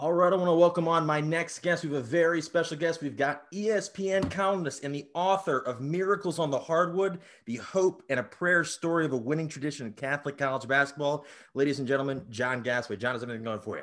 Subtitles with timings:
[0.00, 1.84] All right, I want to welcome on my next guest.
[1.84, 3.02] We have a very special guest.
[3.02, 8.18] We've got ESPN columnist and the author of Miracles on the Hardwood, the hope and
[8.18, 11.26] a prayer story of a winning tradition in Catholic college basketball.
[11.52, 12.98] Ladies and gentlemen, John Gasaway.
[12.98, 13.82] John, is anything going for you?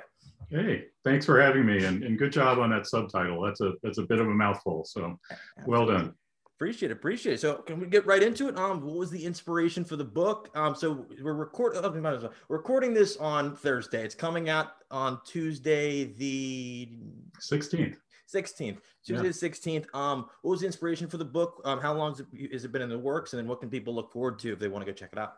[0.50, 3.40] Hey, thanks for having me, and, and good job on that subtitle.
[3.44, 5.20] That's a that's a bit of a mouthful, so
[5.68, 6.16] well done.
[6.58, 6.94] Appreciate it.
[6.94, 7.40] Appreciate it.
[7.40, 8.58] So can we get right into it?
[8.58, 10.50] Um, what was the inspiration for the book?
[10.56, 14.04] Um, so we're recording oh, recording this on Thursday.
[14.04, 16.98] It's coming out on Tuesday, the
[17.40, 17.98] 16th.
[18.34, 18.80] 16th.
[19.06, 19.80] Tuesday yeah.
[19.82, 19.86] 16th.
[19.94, 21.62] Um, what was the inspiration for the book?
[21.64, 23.34] Um, how long has it, has it been in the works?
[23.34, 25.20] And then what can people look forward to if they want to go check it
[25.20, 25.36] out?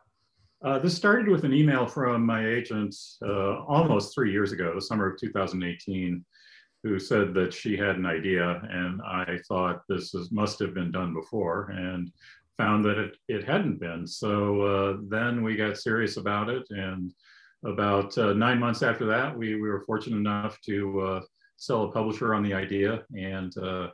[0.64, 4.82] Uh, this started with an email from my agent uh, almost three years ago, the
[4.82, 6.24] summer of 2018
[6.84, 10.92] who said that she had an idea, and I thought this is, must have been
[10.92, 12.12] done before, and
[12.58, 14.08] found that it, it hadn't been.
[14.08, 17.12] So uh, then we got serious about it, and
[17.66, 21.22] about uh, nine months after that, we, we were fortunate enough to uh,
[21.58, 23.90] sell a publisher on the idea, and uh,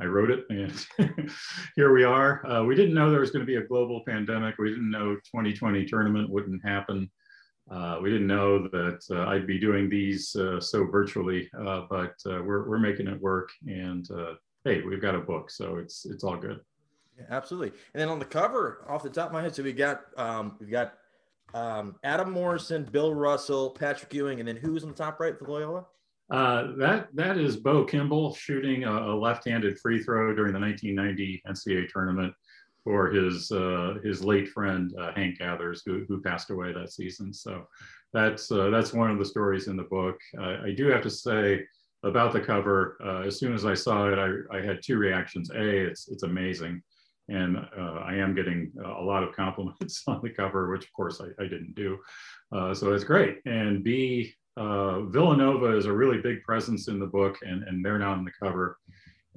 [0.00, 1.30] I wrote it, and
[1.76, 2.46] here we are.
[2.46, 4.56] Uh, we didn't know there was going to be a global pandemic.
[4.58, 7.10] We didn't know 2020 tournament wouldn't happen.
[7.70, 12.14] Uh, we didn't know that uh, I'd be doing these uh, so virtually, uh, but
[12.26, 13.50] uh, we're, we're making it work.
[13.66, 16.60] And uh, hey, we've got a book, so it's it's all good.
[17.18, 17.78] Yeah, absolutely.
[17.92, 20.56] And then on the cover, off the top of my head, so we got um,
[20.58, 20.94] we've got
[21.52, 25.46] um, Adam Morrison, Bill Russell, Patrick Ewing, and then who's on the top right for
[25.46, 25.84] Loyola?
[26.30, 31.88] that that is Bo Kimble shooting a, a left-handed free throw during the 1990 NCAA
[31.90, 32.32] tournament
[32.84, 37.32] for his uh, his late friend uh, Hank Gathers, who, who passed away that season.
[37.32, 37.66] So
[38.12, 40.18] that's uh, that's one of the stories in the book.
[40.40, 41.64] I do have to say
[42.02, 42.96] about the cover.
[43.04, 45.50] Uh, as soon as I saw it, I, I had two reactions.
[45.50, 46.82] A, it's it's amazing,
[47.28, 51.20] and uh, I am getting a lot of compliments on the cover, which of course
[51.20, 51.98] I, I didn't do.
[52.52, 53.38] Uh, so it's great.
[53.44, 58.18] And B, Villanova is a really big presence in the book, and and they're not
[58.18, 58.78] on the cover.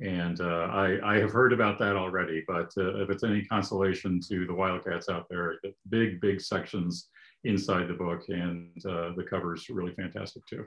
[0.01, 4.19] And uh, I, I, have heard about that already, but uh, if it's any consolation
[4.29, 5.59] to the Wildcats out there,
[5.89, 7.09] big, big sections
[7.43, 10.65] inside the book, and uh, the cover's really fantastic too.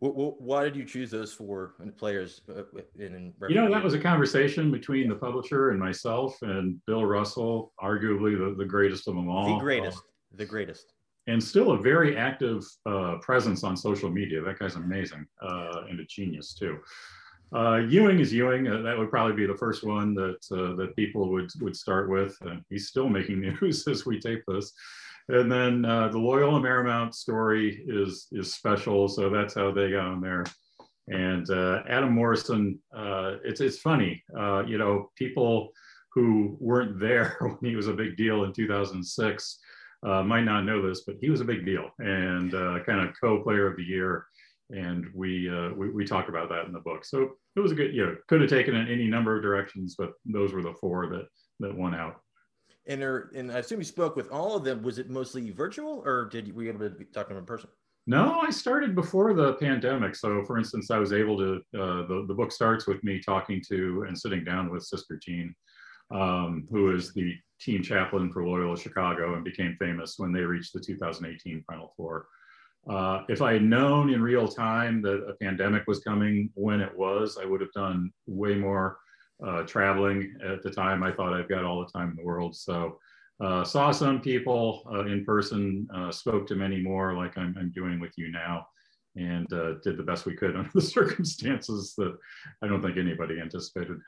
[0.00, 2.42] why did you choose those four players?
[2.48, 2.62] Uh,
[2.98, 7.72] in, you know, that was a conversation between the publisher and myself and Bill Russell,
[7.82, 9.54] arguably the, the greatest of them all.
[9.54, 10.02] The greatest,
[10.34, 10.92] the greatest.
[11.26, 14.42] And still a very active uh, presence on social media.
[14.42, 16.78] That guy's amazing uh, and a genius too.
[17.54, 18.66] Uh, Ewing is Ewing.
[18.66, 22.10] Uh, that would probably be the first one that uh, that people would would start
[22.10, 22.36] with.
[22.68, 24.72] he's still making news as we tape this.
[25.28, 30.06] And then uh, the Loyola Marymount story is is special, so that's how they got
[30.06, 30.44] on there.
[31.08, 34.22] And uh, Adam Morrison, uh, it's it's funny,
[34.66, 35.70] you know, people
[36.12, 39.58] who weren't there when he was a big deal in 2006
[40.02, 42.52] might not know this, but he was a big deal and
[42.84, 44.26] kind of co-player of the year
[44.70, 47.04] and we, uh, we, we talk about that in the book.
[47.04, 49.94] So it was a good, you know, could have taken in any number of directions,
[49.98, 51.26] but those were the four that
[51.60, 52.20] that won out.
[52.86, 54.82] And there, and I assume you spoke with all of them.
[54.82, 57.46] Was it mostly virtual, or did you were you able to talk to them in
[57.46, 57.70] person?
[58.06, 60.14] No, I started before the pandemic.
[60.14, 61.54] So, for instance, I was able to.
[61.74, 65.54] Uh, the the book starts with me talking to and sitting down with Sister Jean,
[66.14, 70.74] um, who is the team chaplain for Loyola Chicago and became famous when they reached
[70.74, 72.26] the 2018 Final Four.
[72.88, 76.94] Uh, if I had known in real time that a pandemic was coming when it
[76.96, 78.98] was, I would have done way more
[79.44, 81.02] uh, traveling at the time.
[81.02, 82.54] I thought I've got all the time in the world.
[82.54, 82.98] So
[83.40, 87.72] uh, saw some people uh, in person, uh, spoke to many more like I'm, I'm,
[87.74, 88.66] doing with you now,
[89.16, 89.48] and
[89.82, 92.16] did the best we could under the circumstances that
[92.62, 93.98] I don't think anybody anticipated.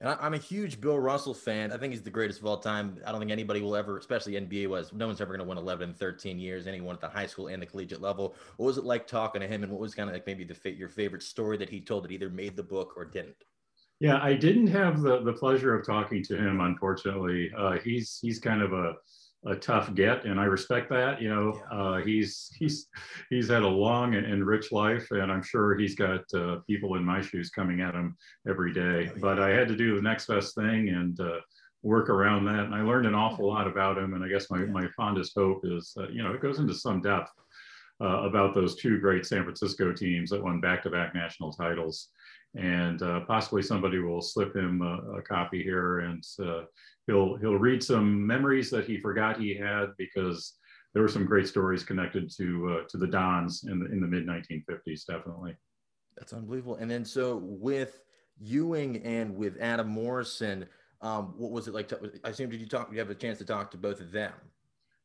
[0.00, 1.72] And I, am a huge Bill Russell fan.
[1.72, 3.00] I think he's the greatest of all time.
[3.04, 5.58] I don't think anybody will ever, especially NBA was, no one's ever going to win
[5.58, 8.36] 11 13 years, anyone at the high school and the collegiate level.
[8.58, 9.64] What was it like talking to him?
[9.64, 12.12] And what was kind of like maybe the your favorite story that he told that
[12.12, 13.44] either made the book or didn't?
[13.98, 17.50] Yeah, I didn't have the, the pleasure of talking to him, unfortunately.
[17.56, 18.94] Uh, he's, he's kind of a,
[19.46, 21.22] a tough get, and I respect that.
[21.22, 21.78] You know, yeah.
[21.78, 22.88] uh, he's he's
[23.30, 27.04] he's had a long and, rich life, and I'm sure he's got uh, people in
[27.04, 28.16] my shoes coming at him
[28.48, 29.08] every day.
[29.08, 29.20] Oh, yeah.
[29.20, 31.40] But I had to do the next best thing and uh,
[31.82, 34.14] work around that, and I learned an awful lot about him.
[34.14, 34.66] And I guess my yeah.
[34.66, 37.30] my fondest hope is, you know, it goes into some depth
[38.00, 42.08] uh, about those two great San Francisco teams that won back-to-back national titles
[42.54, 46.62] and uh, possibly somebody will slip him a, a copy here and uh,
[47.06, 50.54] he'll he'll read some memories that he forgot he had because
[50.94, 54.06] there were some great stories connected to uh, to the Dons in the in the
[54.06, 55.56] mid 1950s definitely
[56.16, 58.00] that's unbelievable and then so with
[58.40, 60.66] Ewing and with Adam Morrison
[61.00, 63.38] um, what was it like to, I assume did you talk you have a chance
[63.38, 64.32] to talk to both of them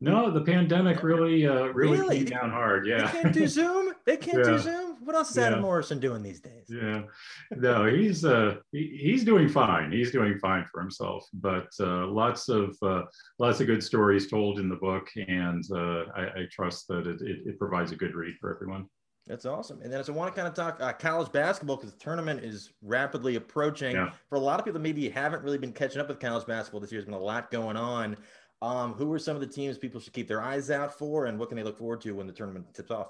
[0.04, 2.18] no, the pandemic really, uh, really, really?
[2.18, 2.86] came down hard.
[2.86, 3.06] Yeah.
[3.06, 3.94] They can't do Zoom.
[4.06, 4.44] They can't yeah.
[4.44, 4.83] do Zoom.
[5.06, 5.48] What else is yeah.
[5.48, 6.66] Adam Morrison doing these days?
[6.70, 7.04] Yeah,
[7.52, 9.92] no, he's uh, he, he's doing fine.
[9.92, 11.26] He's doing fine for himself.
[11.34, 13.04] But uh, lots of uh,
[13.40, 17.22] lots of good stories told in the book, and uh, I, I, trust that it,
[17.22, 18.88] it, it, provides a good read for everyone.
[19.26, 19.82] That's awesome.
[19.82, 22.44] And then as I want to kind of talk uh, college basketball because the tournament
[22.44, 23.96] is rapidly approaching.
[23.96, 24.12] Yeah.
[24.28, 26.92] For a lot of people, maybe haven't really been catching up with college basketball this
[26.92, 27.00] year.
[27.00, 28.18] There's been a lot going on.
[28.62, 31.38] Um, who are some of the teams people should keep their eyes out for, and
[31.38, 33.08] what can they look forward to when the tournament tips off?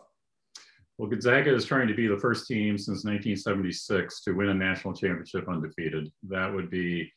[0.97, 4.93] Well, Gonzaga is trying to be the first team since 1976 to win a national
[4.93, 6.11] championship undefeated.
[6.29, 7.11] That would be,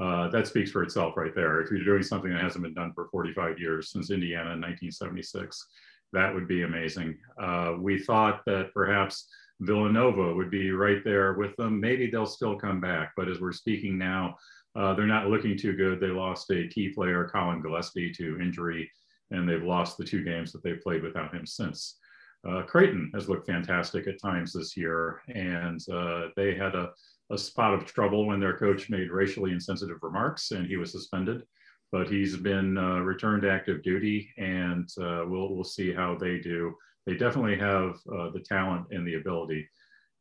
[0.00, 1.60] uh, that speaks for itself right there.
[1.60, 5.66] If you're doing something that hasn't been done for 45 years since Indiana in 1976,
[6.12, 7.18] that would be amazing.
[7.42, 9.28] Uh, we thought that perhaps
[9.60, 11.80] Villanova would be right there with them.
[11.80, 14.36] Maybe they'll still come back, but as we're speaking now,
[14.76, 15.98] uh, they're not looking too good.
[15.98, 18.88] They lost a key player, Colin Gillespie, to injury,
[19.32, 21.98] and they've lost the two games that they've played without him since.
[22.46, 26.90] Uh, Creighton has looked fantastic at times this year, and uh, they had a,
[27.30, 31.42] a, spot of trouble when their coach made racially insensitive remarks and he was suspended.
[31.90, 36.38] But he's been uh, returned to active duty, and uh, we'll, we'll see how they
[36.38, 36.74] do.
[37.06, 39.66] They definitely have uh, the talent and the ability.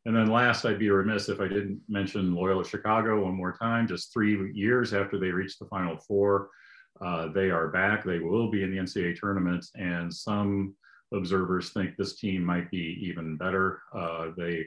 [0.06, 3.86] And then last, I'd be remiss if I didn't mention Loyola Chicago one more time.
[3.86, 6.50] Just three years after they reached the Final Four,
[7.02, 8.06] uh, they are back.
[8.06, 10.74] They will be in the NCAA tournament, and some
[11.14, 13.82] observers think this team might be even better.
[13.96, 14.66] Uh, they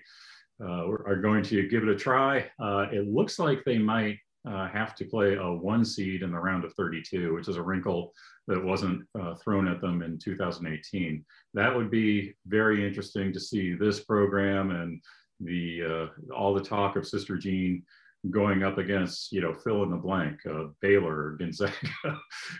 [0.62, 2.50] uh, are going to give it a try.
[2.62, 6.38] Uh, it looks like they might uh, have to play a one seed in the
[6.38, 8.12] round of 32, which is a wrinkle
[8.46, 11.24] that wasn't uh, thrown at them in 2018.
[11.54, 15.00] That would be very interesting to see this program and
[15.40, 15.82] the
[16.30, 17.82] uh, all the talk of Sister Jean
[18.28, 21.72] going up against, you know, fill in the blank, uh, Baylor, Gonzaga,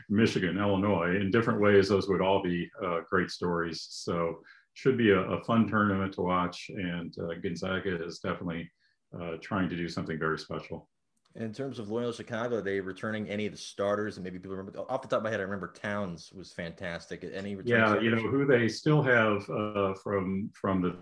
[0.09, 1.17] Michigan, Illinois.
[1.17, 3.87] In different ways, those would all be uh, great stories.
[3.91, 4.41] So
[4.73, 6.71] should be a, a fun tournament to watch.
[6.75, 8.71] And uh, Gonzaga is definitely
[9.19, 10.89] uh, trying to do something very special.
[11.37, 14.17] In terms of Loyola Chicago, are they returning any of the starters?
[14.17, 17.25] And maybe people remember off the top of my head, I remember Townes was fantastic.
[17.33, 18.05] Any yeah, starters?
[18.05, 20.97] you know who they still have uh, from from the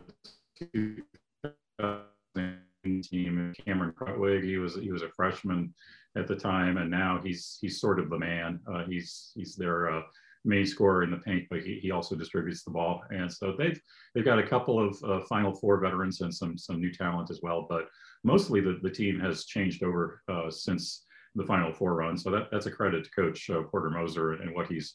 [3.02, 3.52] team.
[3.64, 5.72] Cameron Krutwig, he was he was a freshman
[6.16, 8.60] at the time, and now he's he's sort of the man.
[8.70, 10.02] Uh, he's he's their uh,
[10.44, 13.02] main scorer in the paint, but he, he also distributes the ball.
[13.10, 13.80] And so they've
[14.14, 17.40] they've got a couple of uh, Final Four veterans and some some new talent as
[17.42, 17.66] well.
[17.68, 17.88] But
[18.24, 21.04] mostly the, the team has changed over uh, since
[21.34, 22.16] the Final Four run.
[22.16, 24.94] So that, that's a credit to Coach uh, Porter Moser and what he's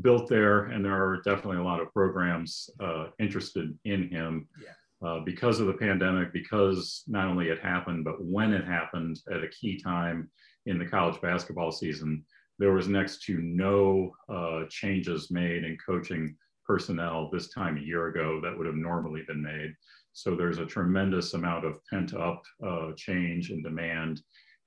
[0.00, 0.64] built there.
[0.64, 4.48] And there are definitely a lot of programs uh, interested in him.
[4.62, 4.72] Yeah
[5.04, 9.44] uh, because of the pandemic, because not only it happened, but when it happened at
[9.44, 10.30] a key time
[10.66, 12.24] in the college basketball season,
[12.58, 16.34] there was next to no uh, changes made in coaching
[16.64, 19.72] personnel this time a year ago that would have normally been made.
[20.12, 24.22] So there's a tremendous amount of pent up uh, change and demand.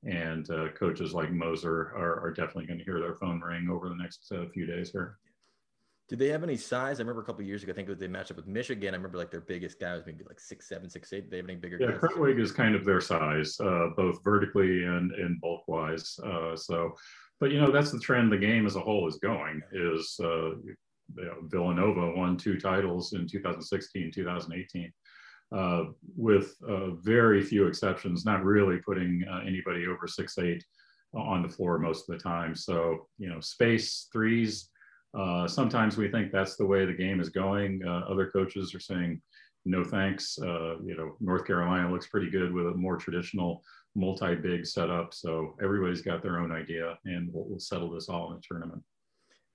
[0.06, 3.90] And uh, coaches like Moser are, are definitely going to hear their phone ring over
[3.90, 5.18] the next uh, few days here.
[6.10, 7.00] Do they have any size?
[7.00, 8.96] I remember a couple years ago, I think they matched up with Michigan.
[8.96, 11.26] I remember like their biggest guy was maybe like six seven, six eight.
[11.26, 11.78] Do they have any bigger?
[11.80, 16.20] Yeah, Krutwig is kind of their size, uh, both vertically and and bulk wise.
[16.26, 16.96] Uh, so,
[17.40, 19.62] but you know that's the trend the game as a whole is going.
[19.72, 20.76] Is uh, you
[21.16, 24.92] know, Villanova won two titles in 2016, 2018.
[25.52, 25.86] Uh,
[26.16, 30.64] with uh, very few exceptions, not really putting uh, anybody over six eight
[31.14, 32.56] on the floor most of the time.
[32.56, 34.70] So you know, space threes
[35.18, 37.82] uh, sometimes we think that's the way the game is going.
[37.86, 39.22] Uh, other coaches are saying,
[39.66, 40.38] no thanks.
[40.40, 43.64] Uh, you know, North Carolina looks pretty good with a more traditional
[43.96, 45.14] multi-big setup.
[45.14, 48.84] So everybody's got their own idea, and we'll, we'll settle this all in the tournament.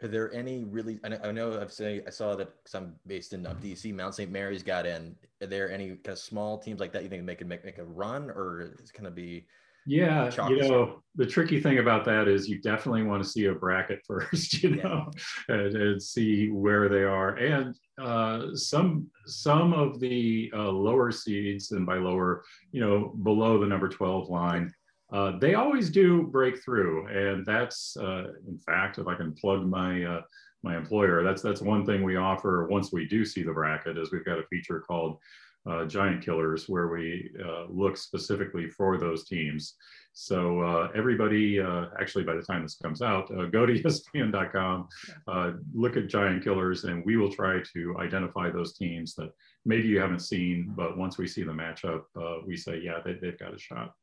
[0.02, 0.98] Are there any really?
[1.04, 3.94] I know, I've say I saw that because I'm based in uh, DC.
[3.94, 4.30] Mount St.
[4.30, 5.14] Mary's got in.
[5.40, 7.78] Are there any kind of small teams like that you think they can make make
[7.78, 9.46] a run, or is it going to be?
[9.86, 13.54] Yeah, you know, the tricky thing about that is you definitely want to see a
[13.54, 15.10] bracket first, you know,
[15.48, 15.54] yeah.
[15.54, 17.36] and, and, see where they are.
[17.36, 23.58] And uh, some some of the uh, lower seeds, and by lower, you know, below
[23.58, 24.72] the number 12 line,
[25.12, 27.06] uh, they always do break through.
[27.06, 30.22] And that's, uh, in fact, if I can plug my uh,
[30.62, 34.10] my employer, that's that's one thing we offer once we do see the bracket is
[34.10, 35.18] we've got a feature called
[35.66, 39.74] uh, giant killers where we uh, look specifically for those teams.
[40.12, 44.88] So uh, everybody, uh, actually by the time this comes out, uh, go to ESPN.com,
[45.26, 49.30] uh, look at giant killers, and we will try to identify those teams that
[49.64, 52.02] maybe you haven't seen, but once we see the matchup,
[52.46, 53.94] we say, yeah, they, they've got a shot.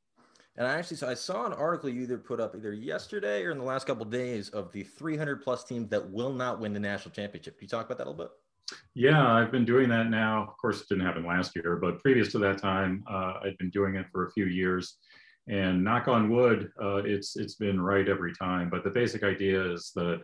[0.58, 3.52] And I actually saw I saw an article you either put up either yesterday or
[3.52, 6.74] in the last couple of days of the 300 plus teams that will not win
[6.74, 7.58] the national championship.
[7.58, 8.32] Can you talk about that a little bit?
[8.94, 10.44] Yeah, I've been doing that now.
[10.44, 13.70] Of course, it didn't happen last year, but previous to that time, uh, I'd been
[13.70, 14.98] doing it for a few years.
[15.48, 18.70] And knock on wood, uh, it's it's been right every time.
[18.70, 20.22] But the basic idea is that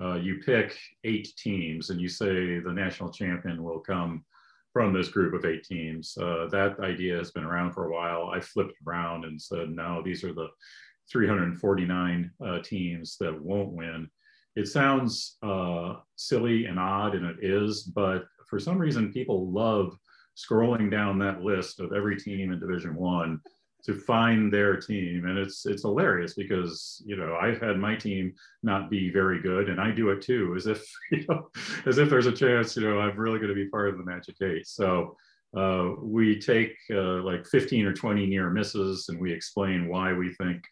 [0.00, 4.24] uh, you pick eight teams, and you say the national champion will come
[4.72, 6.16] from this group of eight teams.
[6.16, 8.30] Uh, that idea has been around for a while.
[8.32, 10.48] I flipped around and said, no, these are the
[11.10, 14.08] 349 uh, teams that won't win.
[14.58, 19.96] It sounds uh, silly and odd, and it is, but for some reason, people love
[20.36, 23.40] scrolling down that list of every team in Division One
[23.84, 28.34] to find their team, and it's it's hilarious because you know I've had my team
[28.64, 31.48] not be very good, and I do it too, as if you know,
[31.86, 34.04] as if there's a chance you know I'm really going to be part of the
[34.04, 34.66] Magic Eight.
[34.66, 35.14] So
[35.56, 40.34] uh, we take uh, like 15 or 20 near misses, and we explain why we
[40.34, 40.64] think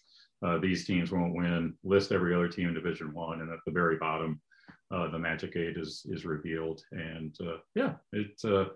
[0.47, 1.75] uh, these teams won't win.
[1.83, 4.41] List every other team in Division One, and at the very bottom,
[4.93, 6.83] uh, the Magic Eight is is revealed.
[6.93, 8.67] And uh, yeah, it uh,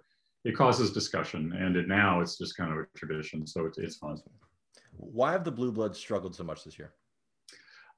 [0.45, 3.47] it causes discussion, and it, now it's just kind of a tradition.
[3.47, 4.19] So it's it's fun.
[4.97, 6.93] Why have the Blue Bloods struggled so much this year?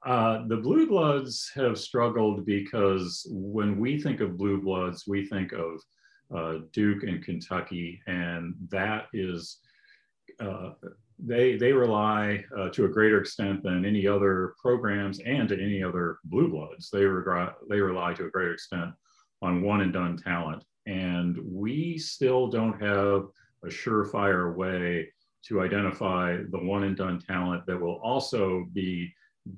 [0.05, 5.53] Uh, the Blue Bloods have struggled because when we think of Blue Bloods, we think
[5.53, 5.81] of
[6.35, 9.59] uh, Duke and Kentucky, and that is
[10.39, 10.71] uh,
[11.19, 15.83] they they rely uh, to a greater extent than any other programs and to any
[15.83, 16.89] other blue bloods.
[16.89, 18.91] They rely they rely to a greater extent
[19.41, 23.25] on one and done talent, and we still don't have
[23.63, 25.09] a surefire way
[25.47, 29.13] to identify the one and done talent that will also be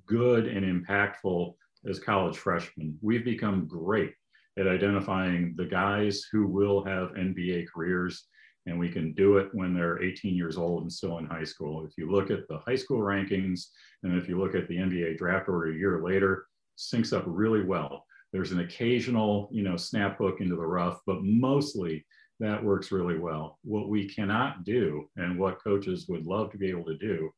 [0.05, 1.53] good and impactful
[1.87, 2.97] as college freshmen.
[3.01, 4.13] We've become great
[4.57, 8.27] at identifying the guys who will have NBA careers
[8.65, 11.85] and we can do it when they're 18 years old and still in high school.
[11.85, 13.67] If you look at the high school rankings,
[14.03, 17.63] and if you look at the NBA draft order a year later, syncs up really
[17.63, 18.05] well.
[18.33, 22.05] There's an occasional, you know, snap hook into the rough, but mostly
[22.39, 23.59] that works really well.
[23.63, 27.29] What we cannot do, and what coaches would love to be able to do,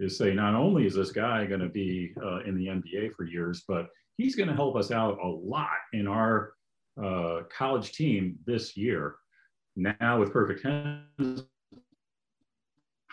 [0.00, 3.24] is say not only is this guy going to be uh, in the NBA for
[3.24, 6.52] years, but he's going to help us out a lot in our
[7.02, 9.16] uh, college team this year
[9.76, 11.44] now with perfect hands,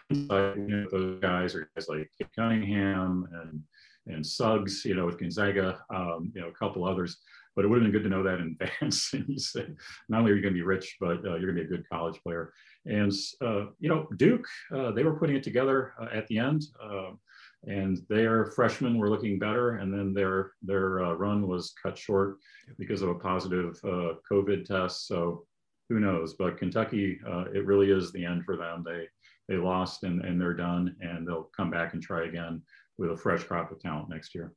[0.10, 3.64] you know, those guys are guys like Cunningham and
[4.08, 7.18] and Suggs, you know, with Gonzaga, um, you know, a couple others.
[7.56, 9.14] But it would have been good to know that in advance.
[9.14, 9.68] and you say,
[10.10, 11.78] not only are you going to be rich, but uh, you're going to be a
[11.78, 12.54] good college player.
[12.86, 16.64] And uh, you know, Duke, uh, they were putting it together uh, at the end,
[16.84, 17.20] um,
[17.68, 19.72] and their freshmen were looking better.
[19.78, 22.38] And then their their uh, run was cut short
[22.80, 25.08] because of a positive uh, COVID test.
[25.08, 25.46] So
[25.92, 26.36] who knows?
[26.36, 28.82] But Kentucky, uh, it really is the end for them.
[28.86, 29.08] They
[29.50, 32.62] they lost and, and they're done, and they'll come back and try again
[32.98, 34.54] with a fresh crop of talent next year.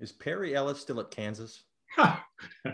[0.00, 1.62] Is Perry Ellis still at Kansas?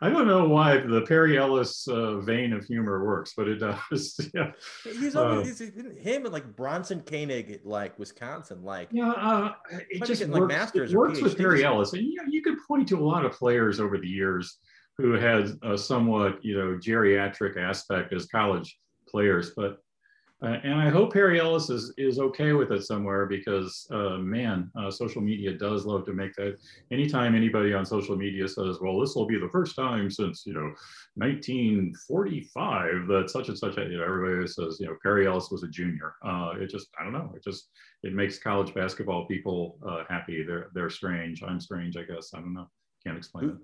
[0.00, 4.18] I don't know why the Perry Ellis uh, vein of humor works, but it does.
[4.34, 4.50] yeah,
[4.82, 9.52] he's always uh, he's, him and like Bronson Koenig at like Wisconsin, like yeah, uh,
[9.70, 12.56] it just works, like masters it works with Perry Ellis, and you know, you could
[12.66, 14.58] point to a lot of players over the years
[14.98, 19.52] who had a somewhat, you know, geriatric aspect as college players.
[19.56, 19.78] But
[20.42, 24.70] uh, and I hope Perry Ellis is is okay with it somewhere because uh, man,
[24.78, 26.58] uh, social media does love to make that.
[26.90, 30.52] Anytime anybody on social media says, "Well, this will be the first time since you
[30.52, 30.74] know
[31.14, 35.68] 1945 that such and such," you know, everybody says, you know, Perry Ellis was a
[35.68, 36.16] junior.
[36.22, 37.32] Uh, it just I don't know.
[37.34, 37.70] It just
[38.02, 40.42] it makes college basketball people uh, happy.
[40.42, 41.42] They're they're strange.
[41.42, 42.34] I'm strange, I guess.
[42.34, 42.68] I don't know.
[43.06, 43.56] Can't explain it.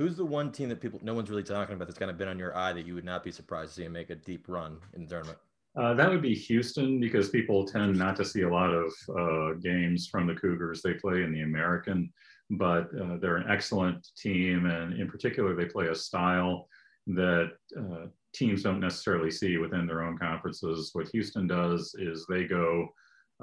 [0.00, 2.26] Who's the one team that people, no one's really talking about that's kind of been
[2.26, 4.78] on your eye that you would not be surprised to see make a deep run
[4.94, 5.36] in the tournament?
[5.76, 9.52] Uh, that would be Houston because people tend not to see a lot of uh,
[9.62, 10.80] games from the Cougars.
[10.80, 12.10] They play in the American,
[12.48, 14.64] but uh, they're an excellent team.
[14.64, 16.66] And in particular, they play a style
[17.08, 20.94] that uh, teams don't necessarily see within their own conferences.
[20.94, 22.88] What Houston does is they go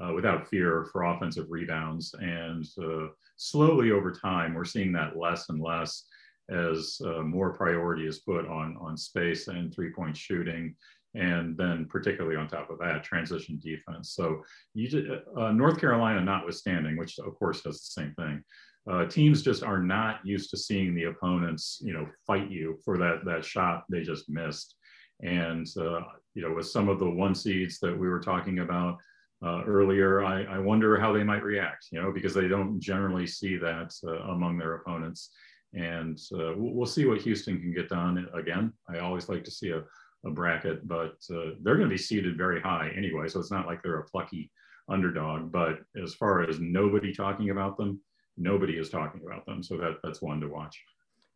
[0.01, 2.15] uh, without fear for offensive rebounds.
[2.19, 6.03] And uh, slowly over time, we're seeing that less and less
[6.49, 10.75] as uh, more priority is put on, on space and three point shooting.
[11.15, 14.11] And then, particularly on top of that, transition defense.
[14.11, 14.43] So,
[14.75, 18.43] you, uh, North Carolina, notwithstanding, which of course does the same thing,
[18.89, 22.97] uh, teams just are not used to seeing the opponents, you know, fight you for
[22.97, 24.75] that that shot they just missed.
[25.21, 26.01] And uh,
[26.35, 28.97] you know, with some of the one seeds that we were talking about
[29.43, 31.87] uh, earlier, I, I, wonder how they might react.
[31.91, 35.31] You know, because they don't generally see that uh, among their opponents.
[35.73, 38.27] And uh, we'll see what Houston can get done.
[38.33, 39.83] Again, I always like to see a,
[40.25, 43.27] a bracket, but uh, they're going to be seated very high anyway.
[43.27, 44.51] So it's not like they're a plucky
[44.89, 45.51] underdog.
[45.51, 47.99] But as far as nobody talking about them,
[48.37, 49.61] nobody is talking about them.
[49.61, 50.81] So that, that's one to watch.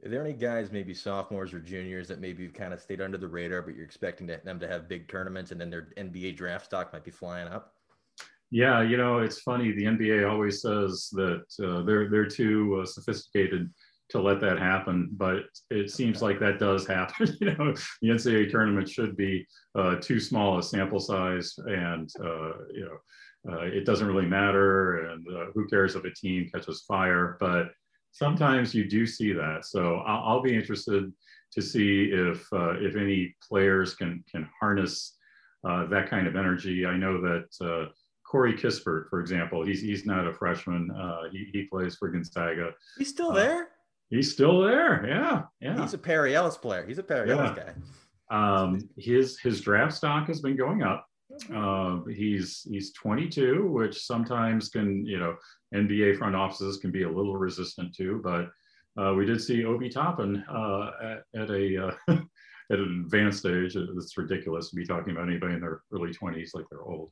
[0.03, 3.19] Are there any guys, maybe sophomores or juniors, that maybe you've kind of stayed under
[3.19, 6.37] the radar, but you're expecting to, them to have big tournaments and then their NBA
[6.37, 7.75] draft stock might be flying up?
[8.49, 9.71] Yeah, you know, it's funny.
[9.71, 13.69] The NBA always says that uh, they're they're too uh, sophisticated
[14.11, 17.35] to let that happen, but it seems like that does happen.
[17.41, 22.51] you know, the NCAA tournament should be uh, too small a sample size, and uh,
[22.73, 25.07] you know, uh, it doesn't really matter.
[25.09, 27.37] And uh, who cares if a team catches fire?
[27.39, 27.71] But
[28.11, 29.65] sometimes you do see that.
[29.65, 31.11] So I'll, I'll be interested
[31.53, 35.17] to see if uh, if any players can can harness
[35.67, 36.85] uh, that kind of energy.
[36.85, 37.91] I know that uh,
[38.25, 40.89] Corey Kispert, for example, he's he's not a freshman.
[40.91, 42.71] Uh, he he plays for Gonzaga.
[42.97, 43.70] He's still there.
[44.11, 45.07] He's still there.
[45.07, 45.81] Yeah, yeah.
[45.81, 46.85] He's a Perry Ellis player.
[46.85, 47.73] He's a Perry Ellis guy.
[48.29, 51.07] Um, his his draft stock has been going up.
[51.53, 55.35] Uh, he's he's 22, which sometimes can you know
[55.73, 58.21] NBA front offices can be a little resistant to.
[58.21, 58.49] But
[59.01, 63.77] uh, we did see Obi Toppin uh, at, at, a uh, at an advanced age.
[63.77, 67.11] It's ridiculous to be talking about anybody in their early 20s like they're old.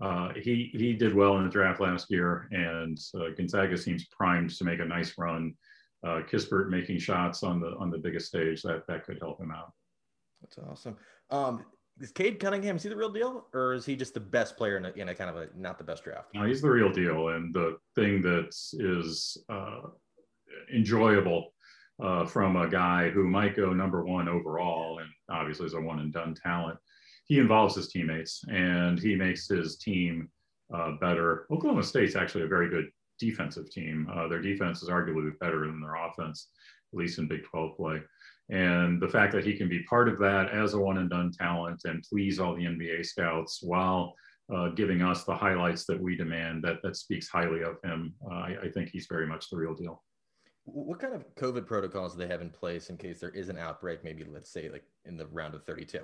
[0.00, 4.50] Uh, he he did well in the draft last year, and uh, Gonzaga seems primed
[4.50, 5.54] to make a nice run.
[6.04, 9.72] Kispert making shots on the on the biggest stage that that could help him out.
[10.40, 10.96] That's awesome.
[11.30, 11.64] Um,
[12.00, 14.76] is Cade Cunningham is he the real deal, or is he just the best player
[14.76, 16.28] in a, in a kind of a not the best draft?
[16.34, 19.80] No, he's the real deal, and the thing that is uh,
[20.72, 21.52] enjoyable
[22.02, 25.98] uh, from a guy who might go number one overall, and obviously is a one
[25.98, 26.78] and done talent.
[27.24, 30.30] He involves his teammates, and he makes his team
[30.72, 31.46] uh, better.
[31.50, 32.86] Oklahoma State's actually a very good
[33.18, 34.08] defensive team.
[34.12, 36.48] Uh, their defense is arguably better than their offense,
[36.92, 38.00] at least in Big 12 play.
[38.50, 41.30] And the fact that he can be part of that as a one and done
[41.30, 44.14] talent and please all the NBA scouts while
[44.54, 48.14] uh, giving us the highlights that we demand, that, that speaks highly of him.
[48.24, 50.02] Uh, I, I, think he's very much the real deal.
[50.64, 53.58] What kind of COVID protocols do they have in place in case there is an
[53.58, 56.00] outbreak, maybe let's say like in the round of 32?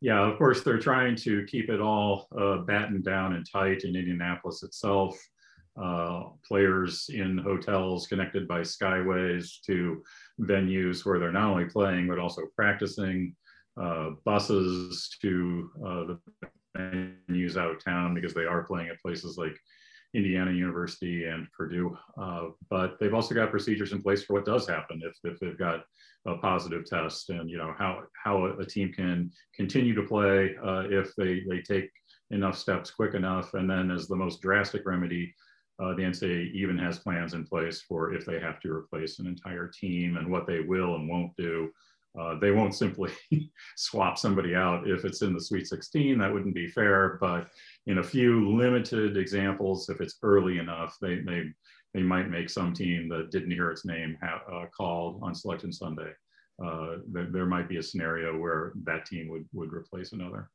[0.00, 3.94] Yeah, of course, they're trying to keep it all uh, battened down and tight in
[3.94, 5.18] Indianapolis itself
[5.80, 10.02] uh, players in hotels connected by skyways to
[10.40, 13.34] venues where they're not only playing but also practicing,
[13.80, 16.18] uh, buses to uh, the
[16.76, 19.56] venues out of town because they are playing at places like
[20.12, 21.96] Indiana University and Purdue.
[22.20, 25.58] Uh, but they've also got procedures in place for what does happen if, if they've
[25.58, 25.84] got
[26.26, 30.82] a positive test and you know how how a, team can continue to play uh,
[30.90, 31.90] if they they take
[32.30, 35.34] enough steps quick enough and then as the most drastic remedy
[35.80, 39.26] uh, the NCAA even has plans in place for if they have to replace an
[39.26, 41.70] entire team and what they will and won't do.
[42.18, 43.10] Uh, they won't simply
[43.76, 46.18] swap somebody out if it's in the Sweet 16.
[46.18, 47.18] That wouldn't be fair.
[47.20, 47.48] But
[47.86, 51.44] in a few limited examples, if it's early enough, they they
[51.94, 55.72] they might make some team that didn't hear its name ha- uh, called on Selection
[55.72, 56.12] Sunday.
[56.64, 60.50] Uh, there, there might be a scenario where that team would would replace another.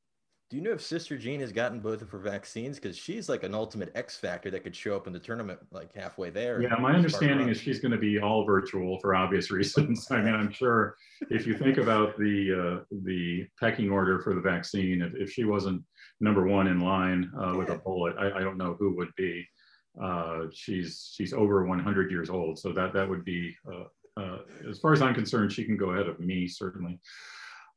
[0.52, 2.80] Do you know if Sister Jean has gotten both of her vaccines?
[2.80, 5.92] Because she's like an ultimate X factor that could show up in the tournament like
[5.96, 6.62] halfway there.
[6.62, 10.08] Yeah, my understanding is she's going to be all virtual for obvious reasons.
[10.12, 10.98] I mean, I'm sure
[11.32, 15.46] if you think about the uh, the pecking order for the vaccine, if, if she
[15.46, 15.82] wasn't
[16.22, 17.58] number one in line uh, yeah.
[17.58, 19.46] with a bullet, I, I, don't know who would be.
[20.02, 24.38] Uh, she's she's over 100 years old, so that that would be, uh, uh,
[24.70, 27.00] as far as I'm concerned, she can go ahead of me certainly.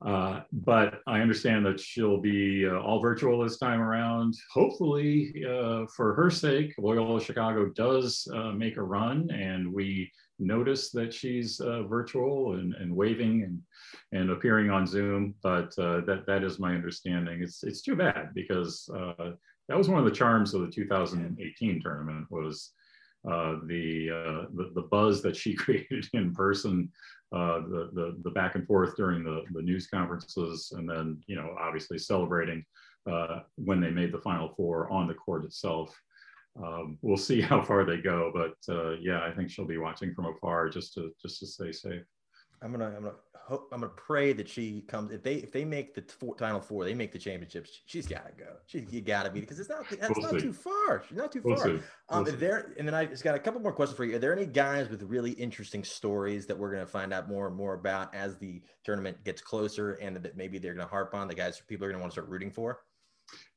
[0.04, 4.34] Uh, but I understand that she'll be uh, all virtual this time around.
[4.52, 10.92] Hopefully, uh, for her sake, Loyola Chicago does uh, make a run, and we notice
[10.92, 13.60] that she's uh, virtual and, and waving and,
[14.12, 15.34] and appearing on Zoom.
[15.42, 17.42] But that that is my understanding.
[17.42, 22.26] It's it's too bad because that was one of the charms of the 2018 tournament
[22.30, 22.70] was
[23.24, 26.88] the, the, the buzz that she created in person,
[27.32, 31.36] uh, the, the the back and forth during the the news conferences, and then you
[31.36, 32.64] know obviously celebrating
[33.10, 35.94] uh, when they made the final four on the court itself.
[36.62, 40.14] Um, we'll see how far they go, but uh, yeah, I think she'll be watching
[40.14, 42.02] from afar just to just to stay safe.
[42.62, 45.10] I'm gonna I'm gonna hope I'm gonna pray that she comes.
[45.10, 47.82] If they if they make the four, final four, they make the championships.
[47.86, 48.56] She's gotta go.
[48.66, 50.46] She you gotta be because it's not that's we'll not see.
[50.46, 51.02] too far.
[51.08, 51.80] She's not too we'll far.
[52.10, 54.16] Um, there and then I just got a couple more questions for you.
[54.16, 57.56] Are there any guys with really interesting stories that we're gonna find out more and
[57.56, 61.34] more about as the tournament gets closer, and that maybe they're gonna harp on the
[61.34, 62.80] guys people are gonna want to start rooting for?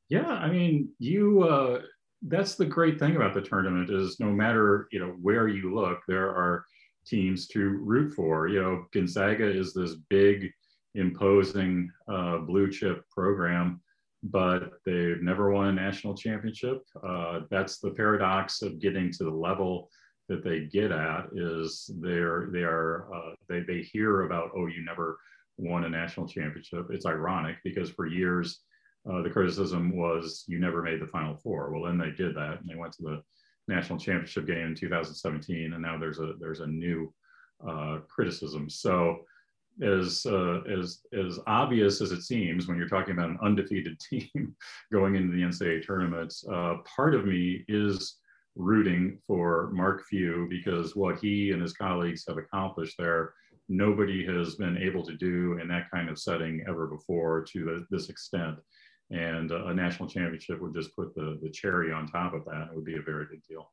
[0.09, 1.43] Yeah, I mean, you.
[1.43, 1.81] Uh,
[2.27, 5.99] that's the great thing about the tournament is no matter you know where you look,
[6.07, 6.65] there are
[7.05, 8.47] teams to root for.
[8.47, 10.51] You know, Gonzaga is this big,
[10.95, 13.81] imposing uh, blue chip program,
[14.23, 16.83] but they've never won a national championship.
[17.05, 19.89] Uh, that's the paradox of getting to the level
[20.29, 24.83] that they get at is they're they are uh, they they hear about oh you
[24.85, 25.19] never
[25.57, 26.87] won a national championship.
[26.89, 28.61] It's ironic because for years
[29.09, 31.71] uh, the criticism was you never made the final four.
[31.71, 33.23] Well, then they did that and they went to the
[33.71, 37.13] national championship game in 2017, and now there's a there's a new
[37.67, 38.69] uh, criticism.
[38.69, 39.21] So
[39.81, 44.55] as uh, as as obvious as it seems when you're talking about an undefeated team
[44.91, 48.17] going into the NCAA tournament, uh, part of me is
[48.55, 53.33] rooting for Mark Few because what he and his colleagues have accomplished there,
[53.69, 57.85] nobody has been able to do in that kind of setting ever before to the,
[57.89, 58.57] this extent.
[59.11, 62.69] And a national championship would just put the, the cherry on top of that.
[62.71, 63.69] It would be a very big deal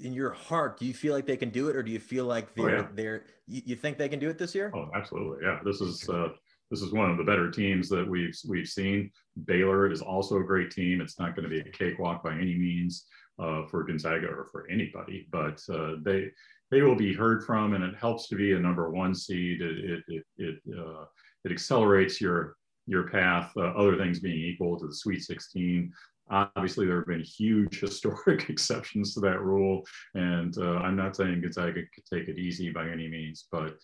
[0.00, 2.24] in your heart, do you feel like they can do it, or do you feel
[2.26, 2.86] like they're oh, yeah.
[2.94, 4.72] they're you, you, think they can do it this year?
[4.74, 5.60] Oh, absolutely, yeah.
[5.64, 6.28] This is uh,
[6.70, 9.10] this is one of the better teams that we've we've seen.
[9.46, 11.00] Baylor is also a great team.
[11.00, 13.06] It's not going to be a cakewalk by any means
[13.38, 16.30] uh, for Gonzaga or for anybody, but uh, they
[16.70, 19.62] they will be heard from, and it helps to be a number one seed.
[19.62, 21.04] It it it it, uh,
[21.44, 25.92] it accelerates your your path, uh, other things being equal to the Sweet 16.
[26.30, 29.82] Obviously, there have been huge historic exceptions to that rule,
[30.14, 33.76] and uh, I'm not saying Gonzaga could take it easy by any means, but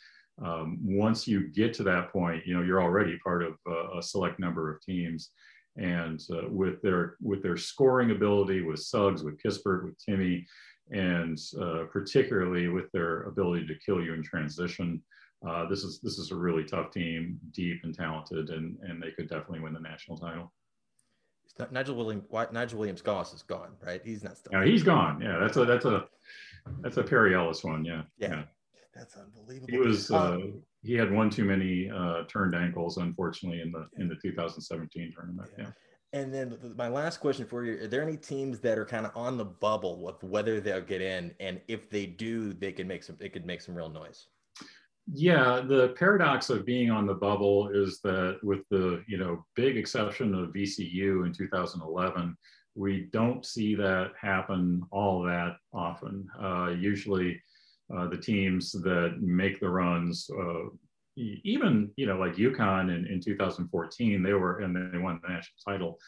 [0.44, 4.02] um, once you get to that point, you know you're already part of uh, a
[4.02, 5.30] select number of teams,
[5.76, 10.44] and uh, with their with their scoring ability, with Suggs, with Kispert, with Timme,
[10.90, 15.02] and uh, particularly with their ability to kill you in transition,
[15.46, 19.10] uh, this is this is a really tough team, deep and talented, and and they
[19.10, 20.52] could definitely win the national title.
[21.70, 22.24] Nigel Williams.
[22.52, 24.00] Nigel Williams Goss is gone, right?
[24.04, 24.52] He's not still.
[24.52, 25.20] Yeah, he's gone.
[25.20, 26.06] Yeah, that's a that's a
[26.80, 27.84] that's a Perry Ellis one.
[27.84, 28.02] Yeah.
[28.18, 28.28] Yeah.
[28.30, 28.42] yeah.
[28.94, 29.68] That's unbelievable.
[29.70, 33.86] He was uh, um, he had one too many uh, turned ankles, unfortunately, in the
[33.98, 35.48] in the 2017 tournament.
[35.56, 35.64] Yeah.
[35.64, 35.70] yeah.
[36.14, 39.12] And then my last question for you: Are there any teams that are kind of
[39.16, 43.02] on the bubble of whether they'll get in, and if they do, they can make
[43.02, 44.26] some they could make some real noise?
[45.10, 49.76] Yeah, the paradox of being on the bubble is that with the you know big
[49.76, 52.36] exception of VCU in 2011,
[52.74, 56.28] we don't see that happen all that often.
[56.40, 57.40] Uh, usually,
[57.94, 60.68] uh, the teams that make the runs, uh,
[61.16, 65.58] even you know like UConn in, in 2014, they were and they won the national
[65.66, 65.98] title.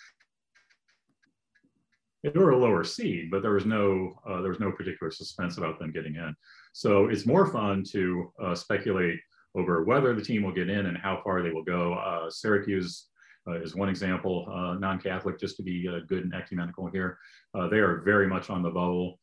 [2.25, 5.59] They were a lower seed, but there was no uh, there was no particular suspense
[5.59, 6.35] about them getting in.
[6.73, 9.21] So it's more fun to uh, speculate
[9.55, 11.93] over whether the team will get in and how far they will go.
[11.95, 13.09] Uh, Syracuse
[13.47, 17.19] uh, is one example, uh, non-Catholic, just to be uh, good and ecumenical here.
[17.55, 19.19] Uh, they are very much on the bubble.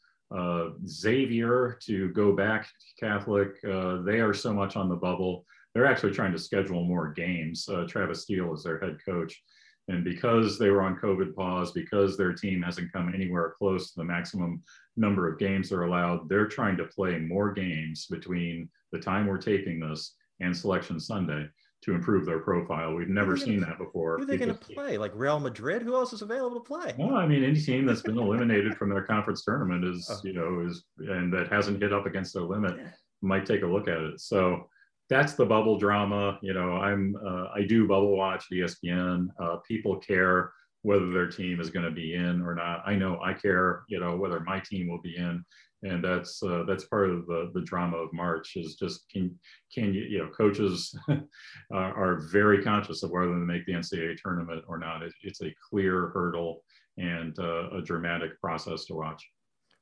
[0.87, 5.43] Xavier, to go back Catholic, they are so much on the bubble.
[5.73, 7.67] They're actually trying to schedule more games.
[7.87, 9.43] Travis Steele is their head coach.
[9.91, 13.99] And because they were on COVID pause, because their team hasn't come anywhere close to
[13.99, 14.63] the maximum
[14.95, 19.37] number of games they're allowed, they're trying to play more games between the time we're
[19.37, 21.45] taping this and Selection Sunday
[21.83, 22.93] to improve their profile.
[22.93, 24.15] We've never seen that before.
[24.17, 24.97] Who are they going to play?
[24.97, 25.81] Like Real Madrid?
[25.81, 26.93] Who else is available to play?
[26.97, 30.21] Well, I mean, any team that's been eliminated from their conference tournament is, oh.
[30.23, 32.79] you know, is and that hasn't hit up against their limit
[33.21, 34.21] might take a look at it.
[34.21, 34.69] So
[35.11, 36.39] that's the bubble drama.
[36.41, 39.27] You know, I'm uh, I do bubble watch ESPN.
[39.37, 42.81] Uh, people care whether their team is going to be in or not.
[42.85, 43.83] I know I care.
[43.89, 45.43] You know whether my team will be in,
[45.83, 49.37] and that's uh, that's part of the the drama of March is just can
[49.75, 50.97] can you you know coaches
[51.73, 55.03] are very conscious of whether they make the NCAA tournament or not.
[55.03, 56.63] It, it's a clear hurdle
[56.97, 59.29] and uh, a dramatic process to watch.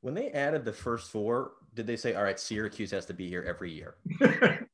[0.01, 3.29] When they added the first four, did they say, "All right, Syracuse has to be
[3.29, 3.97] here every year"?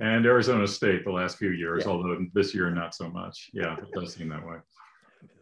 [0.00, 1.92] and Arizona State the last few years, yeah.
[1.92, 3.50] although this year not so much.
[3.52, 4.56] Yeah, it does seem that way.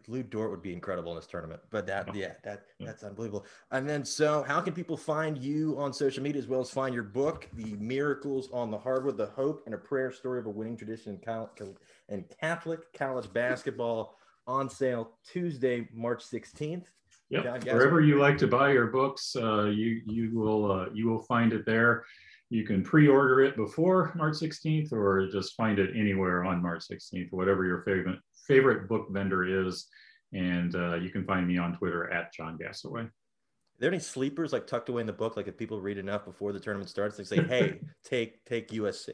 [0.07, 3.45] Lu Dort would be incredible in this tournament, but that yeah, that that's unbelievable.
[3.71, 6.93] And then, so how can people find you on social media as well as find
[6.93, 10.49] your book, "The Miracles on the Hardwood: The Hope and a Prayer Story of a
[10.49, 11.77] Winning Tradition in Catholic,
[12.09, 14.15] and Catholic College Basketball?"
[14.47, 16.89] On sale Tuesday, March sixteenth.
[17.29, 21.21] Yeah, wherever you like to buy your books, uh, you you will uh, you will
[21.21, 22.03] find it there.
[22.49, 27.31] You can pre-order it before March 16th or just find it anywhere on March 16th,
[27.31, 29.87] whatever your favorite favorite book vendor is.
[30.33, 33.05] And uh, you can find me on Twitter at John Gasaway.
[33.05, 33.11] Are
[33.79, 35.37] there any sleepers like tucked away in the book?
[35.37, 39.11] Like if people read enough before the tournament starts, they say, "Hey, take take USC."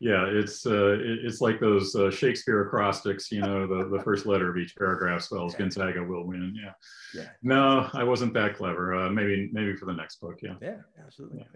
[0.00, 3.32] Yeah, it's uh, it's like those uh, Shakespeare acrostics.
[3.32, 6.56] You know, the, the first letter of each paragraph spells Gonzaga will win.
[6.56, 6.72] Yeah.
[7.14, 7.28] Yeah.
[7.42, 8.94] No, I wasn't that clever.
[8.94, 10.38] Uh, maybe maybe for the next book.
[10.42, 10.54] Yeah.
[10.62, 11.40] Yeah, absolutely.
[11.40, 11.48] Yeah.